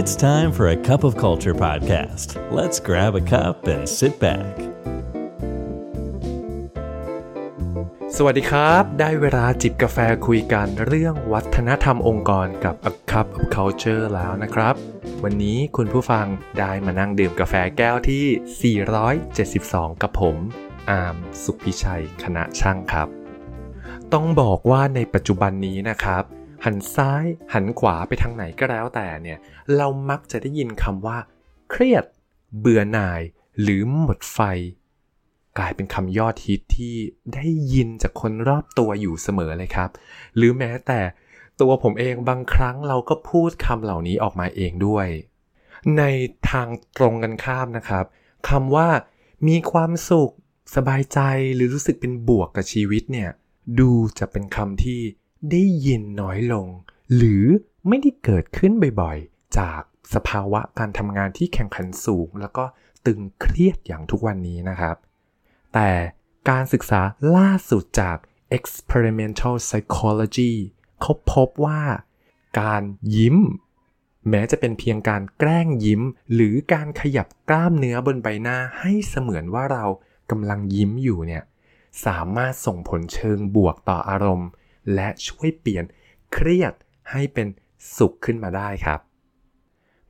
[0.00, 2.28] It's time for a cup of culture podcast.
[2.58, 4.54] Let's grab a cup and sit back.
[8.16, 14.74] สวัสดีครับ ได้เวลาจิบกาแฟคุยกันเรื่องวัฒนธรรมองค์กรกับ A Cup of Culture แล้วนะครับ
[15.24, 16.26] วันนี้คุณผู้ฟัง
[16.58, 18.76] ได้มานั่งดื่มกาแฟแก้วที่
[19.34, 20.36] 472 กับผม
[20.90, 23.08] อาร์มสุขพิชัย คณะช่างครับ
[24.12, 26.24] ต้องบอกว่าในปัจจุบันนี้นะครับ
[26.64, 29.38] หันซ้าย หันขวาไปทางไหนก็แล้วแต่เนี่ย
[29.76, 31.18] เรามักจะได้ยินคำว่า
[31.70, 32.04] เครียด
[32.58, 33.20] เบื่อหน่าย
[33.60, 34.38] หรือหมดไฟ
[35.58, 36.94] กลายเป็นคำยอดฮิตที่
[37.34, 39.90] ได้ยินจากคนรอบตัวอยู่เสมอเลยครับ
[40.36, 41.00] หรือแม้แต่
[41.60, 45.08] ตัวผมเองบางครั้งเราก็พูดคำเหล่านี้ออกมาเองด้วย
[45.98, 46.02] ใน
[46.50, 48.04] ทางตรงกันข้ามนะครับ
[48.48, 48.88] คำว่า
[49.48, 50.32] มีความสุข
[50.76, 51.20] สบายใจ
[51.54, 53.30] หรือรู้สึกเป็นบวกกับชีวิตเนี่ย
[53.80, 55.00] ดูจะเป็นคำที่
[55.50, 56.66] ได้ยินน้อยลง
[57.14, 57.44] หรือ
[57.88, 59.80] ไม่ได้เกิดขึ้นบ่อยๆ จาก
[60.14, 62.64] สภาวะการทำงานที่แข่งขันสูง แล้วก็
[63.06, 64.96] ตึงเครียดอย่างทุกวันนี้นะครับ
[65.74, 65.90] แต่
[66.50, 67.00] การศึกษา
[67.36, 68.16] ล่าสุดจาก
[68.56, 70.52] experimental psychology
[71.00, 71.80] เขาพบว่า
[72.60, 72.82] การ
[73.16, 73.36] ยิ้ม
[74.30, 76.02] แม้จะเป็นเพียงการแกล้งยิ้ม
[76.34, 79.84] หรือการขยับกล้ามเนื้อบนใบหน้าให้เสมือนว่าเรา
[80.30, 81.42] กำลังยิ้มอยู่เนี่ย
[82.06, 84.48] สามารถส่งผลเชิงบวกต่ออารมณ์
[84.94, 85.84] และช่วยเปลี่ยน
[86.32, 86.72] เครียด
[87.10, 87.48] ให้เป็น
[87.96, 89.00] สุขขึ้นมาได้ครับ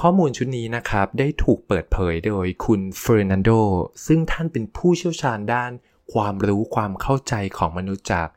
[0.00, 3.50] ข้อมูลชุดนี้นะครับ ได้ถูกเปิดเผยโดยคุณเฟอร์นันโด
[4.06, 5.72] ซึ่งท่านเป็นผู้เชี่ยวชาญด้าน
[6.12, 8.28] ความรู้ความเข้าใจของมนุษย์จาก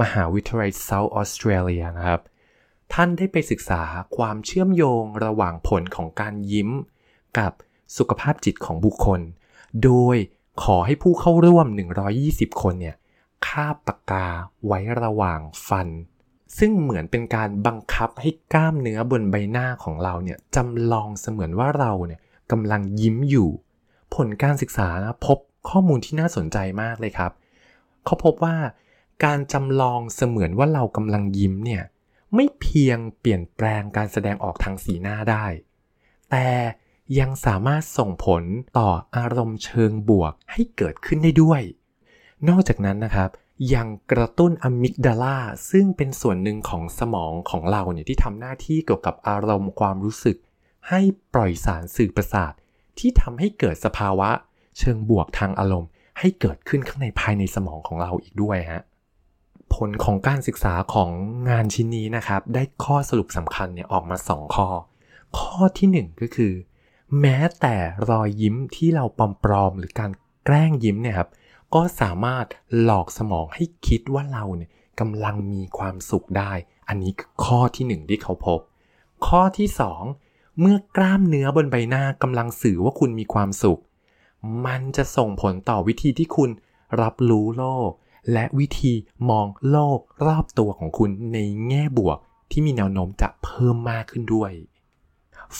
[0.00, 2.20] มหาวิทยาลัยเซาท์ออสเตรเลียนะครับ
[2.92, 3.82] ท่านได้ไปศึกษา
[4.16, 6.70] ความเชื่อมโยงระหว่างผลของการยิ้ม
[7.38, 7.52] กับ
[7.96, 9.20] สุขภาพจิตของบุคคล
[9.84, 10.16] โดย
[10.62, 11.66] ขอให้ผู้เข้าร่วม
[12.14, 12.96] 120 คนเนี่ย
[13.50, 14.26] คาบปากกา
[14.66, 15.88] ไว้ระหว่างฟัน
[16.58, 23.48] ซึ่งเหมือนเป็นการบังคับให้กล้ามเนื้อบนใบหน้าของเราเนี่ยจำลองเสมือนว่าเราเนี่ยกำลังยิ้มอยู่
[24.14, 27.32] ผลการศึกษานะพบข้อมูลที่น่าสนใจมากเลยครับ
[28.04, 28.56] เขาพบว่า
[29.24, 31.82] การจำลองเสมือนว่าเรากำลังยิ้มเนี่ย
[32.34, 35.44] ไม่เพียงเปลี่ยนแปลงการแสดงออกทางสีหน้าได้
[36.30, 36.46] แต่
[37.18, 38.42] ยังสามารถส่งผล
[38.78, 41.62] ต่ออารมณ์เชิงบวกให้เกิดขึ้นได้ด้วย
[42.48, 43.30] นอกจากนั้นนะครับ
[43.74, 45.38] ยังกระตุ้นอะมิกดาลา
[45.70, 50.36] ซึ่งเป็นส่วนหนึ่งของสมองของเราเนี่ยที่ทำหน้าที่เกี่ยวกับอารมณ์ความรู้สึก
[50.88, 51.00] ให้
[51.34, 52.52] ปล่อยสารสื่อประสาท
[52.98, 54.30] ที่ทำให้เกิดสภาวะ
[54.78, 58.82] เชิงบวกทางอารมณ์ ให้เกิดขึ้นข้างในภายในสมองของเราอีกด้วยฮะ
[59.74, 61.10] ผลของการศึกษาของ
[61.50, 64.68] งานชิ้นนี้นะครับ ได้ข้อสรุปสำคัญเนี่ยออกมา 2 ข้อ
[65.38, 66.52] ข้อทีหนึ่1 ก็คือ
[67.20, 67.76] แม้แต่
[68.10, 69.04] รอยยิ้มที่เรา
[69.44, 70.10] ปลอมๆหรือการ
[70.44, 71.28] แกล้งยิ้มเนี่ยครับ
[71.74, 72.46] ก็สามารถ
[72.82, 74.70] หลอกสมองให้คิดว่าเราเนี่ย
[75.00, 76.52] กำลังมีความสุขได้
[76.88, 78.60] อันนี้คือข้อที่หนึ่งที่เขาพบ
[79.26, 80.02] ข้อที่สอง
[80.60, 83.80] เมื่อกล้ามเนื้อบนใบหน้ากำลังสื่อว่าคุณมีความสุข
[84.66, 86.50] มันจะส่งผลต่อวิธีที่คุณ
[87.00, 87.90] รับรู้โลก
[88.32, 88.94] และวิธี
[89.28, 91.38] มองโลกรอบตัวของคุณใน
[91.68, 92.18] แง่บวก
[92.50, 94.52] ที่มีแนวโน้มจะเพิ่มมากขึ้นด้วย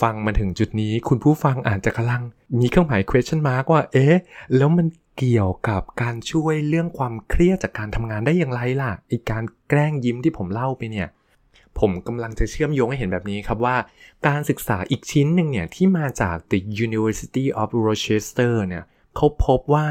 [0.00, 2.22] ฟังมาถึงจุดนี้ คุณผู้ฟังอาจจะกำลัง
[2.58, 4.16] มีเครื่องหมาย question mark ว่า เอ๊ะ
[4.56, 4.86] แล้วมัน
[5.18, 11.08] เกี่ยวกับการช่วยเรื่องความเครียดจากการทำงานได้อย่างไรล่ะไอการแกล้งยิ้มที่ผมเล่าไปเนี่ย
[11.78, 13.76] ผมกำลังจะเชื่อมโยงให้เห็นแบบนี้ครับว่า
[14.26, 18.84] การศึกษาอีกชิ้นหนึ่งเนี่ย ที่มาจาก The University of Rochester เนี่ย
[19.16, 19.88] เขาพบว่า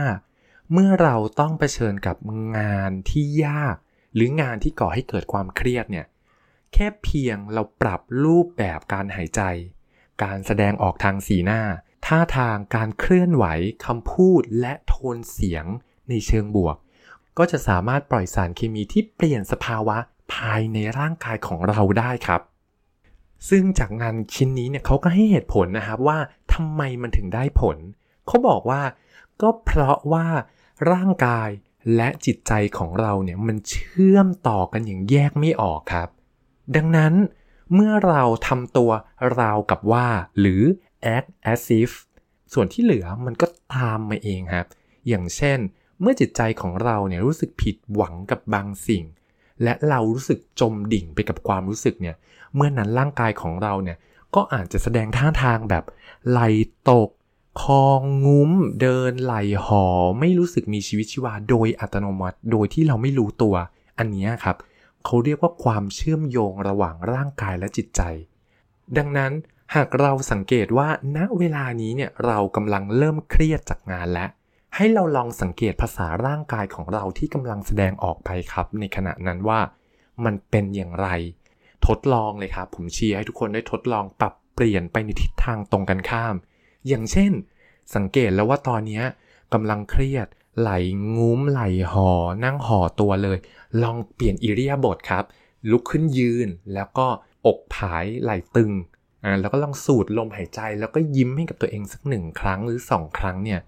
[0.74, 2.18] เมื่อเราต้องเผชิญกับ
[2.58, 3.75] งานที่ยาก
[4.16, 6.06] หรืองานที่ก่อให้เกิดความเครียดเนี่ย
[6.74, 9.41] แค่เพียงเราปรับรูปแบบการหายใจ
[10.23, 11.61] การแสดงออกทางสีหน้า
[12.05, 13.45] ท่าทางการเคลื่อนไหว
[13.85, 15.66] คำพูดและโทนเสียง
[16.09, 16.78] ในเชิงบวก
[17.38, 19.97] ก็จะสามารถปล่อยสารเคมีที่เปลี่ยนสภาวะ
[20.33, 22.41] ภายในร่างกายของเราได้ครับ
[23.50, 26.19] ซึ่งจากงานชิ้นนี้เนี่ยเขาก็ให้เหตุผลนะครับว่า
[26.53, 27.78] ทำไมมันถึงได้ผล
[28.28, 28.81] เขาบอกว่า
[29.41, 30.28] ก็เพราะว่า
[30.91, 31.49] ร่างกาย
[31.95, 36.09] และจิตใจของเราเนี่ยมันเชื่อมต่อกันอย่างแยกไม่ออกครับ
[36.75, 37.13] ดังนั้น
[37.73, 38.91] เมื่อเราทำตัว
[39.39, 40.08] ราวกับว่า
[40.40, 40.61] หรือ
[41.16, 41.91] act as if
[42.53, 44.67] ส่วนที่เหลือมันก็ตามมาเองครับ
[45.08, 45.59] อย่างเช่น
[46.02, 49.03] เมื่อจิตใจของเราเนี่ยรู้สึกผิดหวังกับบางสิ่ง
[49.64, 52.16] และเรารู้สึกจมดิ่งไปกับความรู้สึกเนี่ย
[52.55, 53.97] เมื่อนั้นร่างกายของเราเนี่ย
[54.35, 55.84] ก็อาจจะแสดงท่าทางแบบ
[56.29, 56.40] ไหล
[56.90, 57.09] ตก
[57.61, 59.35] คองงุ้ม เดินไหล
[59.66, 59.85] หอ
[60.20, 63.55] ไม่รู้สึกมีชีวิตชีวาโดยอัตโนมัติ โดยที่เราไม่รู้ตัว
[63.97, 64.58] อันนี้ครับ
[65.09, 68.02] เขาเรียกว่าความเชื่อมโยงระหว่างร่างกายและจิตใจ
[68.98, 69.32] ดังนั้น
[69.76, 70.88] หากเราสังเกตว่า
[71.18, 74.30] ณเวลานี้เนี่ยเรากำลังเริ่มเครียดจากงานแล้ว
[74.76, 79.59] ให้เราลองสังเกตภาษาร่างกายของเราที่กำลังแสดงออกไปครับ ในขณะนั้นว่า
[80.26, 81.08] มันเป็นอย่างไร
[81.88, 86.36] ทดลองเลยครับ ผมเชียร์ให้ทุกคนได้ทดลองปรับเปลี่ยนไปในทิศทางตรงกันข้าม
[86.88, 87.32] อย่างเช่น
[87.96, 89.02] สังเกตแล้วว่าตอนนี้
[89.54, 90.28] กำลังเครียด
[90.59, 90.72] ไหล
[91.18, 91.62] งุ้มไหล
[91.92, 92.12] หอ
[92.44, 93.38] นั่งห่อตัวเลย
[93.82, 95.24] ลองเปลี่ยนอิริยาบถครับ
[95.72, 97.08] ลุกขึ้นยืนแล้วก็
[97.46, 98.72] อกผายไหลตึง
[99.24, 103.59] อ่าแล้วก็ลองสูดลมหายใจ แล้วก็ยิ้มให้กับตัวเองสักหนึ่งครั้งหรือสองครั้งเนี่ย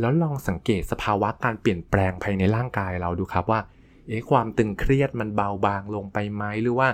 [0.00, 3.60] แล้วลองสังเกตสภาวะการเปลี่ยนแปลงภายในร่างกายเราดูครับว่า
[4.08, 6.88] เอ๊ะความตึงเครียดมันเบาบางลงไปไหมหรือว่า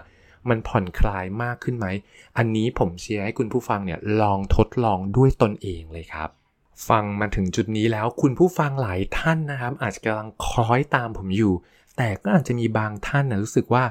[0.48, 1.86] มันผ่อนคลายมากขึ้นไหม
[2.36, 6.30] อันนี้ผมเชียร์ให้คุณผู้ฟังเนี่ยลองทดลองด้วยตนเองเลยครับ
[6.88, 11.54] ฟังมาถึงจุดนี้แล้วคุณผู้ฟังหลายท่านนะครับ อาจจะกำลังคล้อยตามผมอยู่
[11.96, 13.84] แต่ก็อาจจะมีบางท่านนะรู้สึกว่า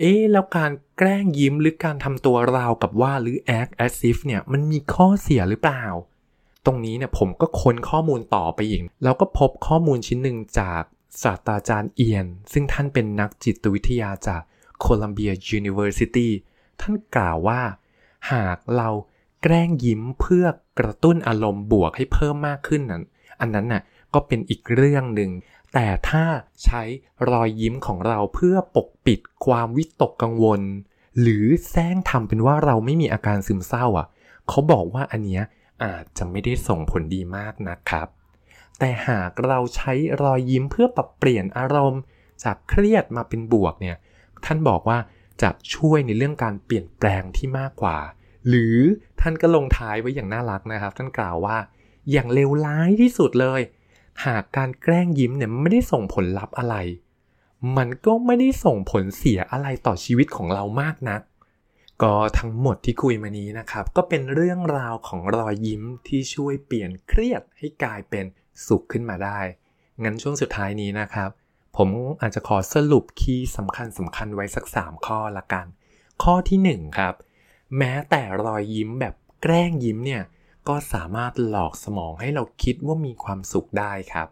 [0.00, 5.84] เอ๊แล้วการแกล้งยิ้มหรือการทำตัวราวกับว่าหรือ act as if เนี่ยมันมีข้อเสียหรือเปล่า
[6.66, 10.82] ตรงนี้เนี่ยผมก็ค้นข้อมูลต่อไปอีกแล้วก็พบข้อมูลชิ้นหนึ่งจาก
[11.22, 14.42] ศาสตราจารย์เอียน ซึ่งท่านเป็นนักจิตวิทยาจาก
[14.80, 16.32] Columbia University
[16.80, 17.60] ท่านกล่าวว่า
[18.32, 18.88] หากเรา
[19.46, 20.44] แกล้งยิ้มเพื่อ
[20.78, 23.02] กระตุ้นอารมณ์บวกให้เพิ่มมากขึ้นนั้น
[23.40, 23.82] อันนั้นน่ะ
[24.14, 25.30] ก็เป็นอีกเรื่องหนึ่ง
[25.74, 26.24] แต่ถ้า
[26.64, 26.82] ใช้
[27.30, 30.60] รอยยิ้มของเราเพื่อปกปิดความวิตกกังวล
[31.20, 34.06] หรือแสร้งทำเป็นว่าเราไม่มีอาการซึมเศร้าอะ
[34.48, 35.42] เขาบอกว่าอันเนี้ย
[35.84, 38.08] อาจจะไม่ได้ส่งผลดีมากนะครับ
[38.78, 39.92] แต่หากเราใช้
[40.22, 42.02] รอยยิ้มเพื่อปรับเปลี่ยนอารมณ์
[42.44, 43.96] จากเครียดมาเป็นบวกเนี่ย
[44.44, 44.98] ท่านบอกว่า
[45.42, 47.98] จะช่วยในเรื่องการเปลี่ยนแปลงที่มากกว่า
[48.48, 48.76] หรือ
[49.20, 51.56] ท่านก็ลงท้ายไว้อย่างน่ารักนะครับ ท่านกล่าวว่า
[52.10, 53.60] อย่างเลวร้ายที่สุดเลย
[54.26, 56.76] หากการแกล้งยิ้มเนี่ยไม่ได้ส่งผลลัพธ์อะไร
[57.76, 61.20] มันก็ไม่ได้ส่งผลเสียอะไรต่อชีวิตของเรามากนัก
[62.02, 68.24] ก็ทั้งหมดที่คุยมานี้นะครับ ก็เป็นเรื่องราวของรอยยิ้มที่ช่วยเปลี่ยนเครียดให้กลายเป็น
[68.66, 69.40] สุขขึ้นมาได้
[70.02, 71.30] งั้นช่วงสุดท้ายนี้นะครับ
[71.76, 71.88] ผม
[72.20, 75.66] อาจจะขอสรุปคีย์สำคัญสำคัญไว้สัก 3 ข้อละกัน
[76.22, 77.14] ข้อที่ 1 ครับ
[77.78, 80.22] แม้แต่รอยยิ้มแบบแกล้งยิ้มเนี่ย
[80.68, 84.28] ก็สามารถหลอกสมองให้เราคิดว่ามีความสุขได้ครับ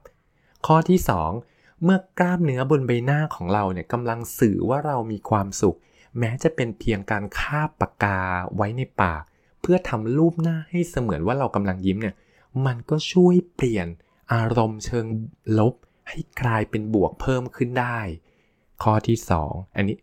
[0.66, 0.98] ข้อที่
[1.40, 5.76] 2 เมื่อกล้ามเนื้อบนใบหน้าของเราเนี่ยกำลังสื่อว่าเรามีความสุข
[6.18, 8.20] แม้จะเป็นเพียงการคาบปากกา
[8.56, 9.22] ไว้ในปาก
[9.60, 12.14] เพื่อทำรูปหน้าให้เสมือนว่าเรากำลังยิ้มเนี่ย
[12.66, 13.88] มันก็ช่วยเปลี่ยน
[14.34, 15.06] อารมณ์เชิง
[15.58, 15.74] ลบ
[16.08, 17.98] ให้กลายเป็นบวกเพิ่มขึ้นได้
[18.82, 19.96] ข้อที่ 2 อันนี้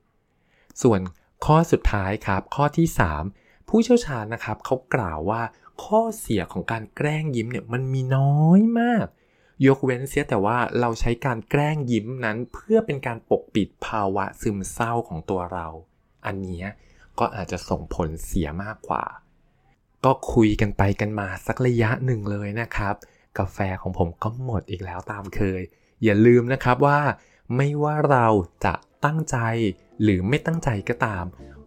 [0.83, 0.99] ส่วน
[1.45, 2.87] ข้อสุดท้ายครับ ข้อที่
[3.27, 5.41] 3 ผู้เชี่ยวชาญนะครับเขากล่าวว่า
[5.83, 9.05] ข้อเสียของการแกล้งยิ้มเนี่ยมันมีน้อยมาก
[9.67, 15.67] ยกเว้นเสียแต่ว่าเราใช้การแกล้งยิ้มนั้นเพื่อเป็นการปกปิดภาวะซึมเศร้าของตัวเรา
[16.25, 16.63] อันนี้
[17.19, 19.03] ก็อาจจะส่งผลเสียมากกว่า
[20.05, 22.95] ก็คุยกันไปกันมาสักระยะหนึ่งเลยนะครับ
[23.37, 25.61] กาแฟของผมก็หมดอีกแล้วตามเคย
[26.03, 26.99] อย่าลืมนะครับว่า
[27.55, 28.27] ไม่ว่าเรา
[28.65, 28.73] จะ
[29.05, 29.37] ตั้งใจ
[30.01, 31.25] หรือไม่ตั้งใจก็ตาม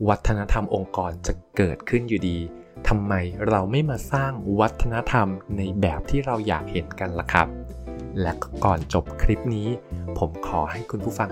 [0.08, 2.38] วัฒนธรรมองค์กรจะเกิดขึ้นอยู่ดี
[2.88, 3.12] ทำไม
[3.49, 7.46] เราไม่มาสร้างวัฒนธรรมในแบบที่เราอยากเห็นกันล่ะครับ
[8.20, 8.32] และ
[8.64, 9.69] ก่อนจบคลิปนี้
[10.19, 11.31] ผมขอให้คุณผู้ฟัง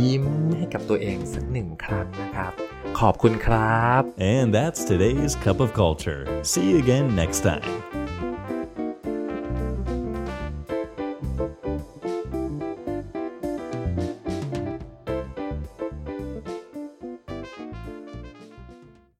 [0.00, 0.24] ยิ้ม
[0.56, 2.52] ให้กับตัวเองสักหนึ่งครั้งนะครับ
[3.00, 4.02] ขอบคุณครับ
[4.32, 6.22] And that's today's Cup of Culture.
[6.50, 8.03] See you again next time.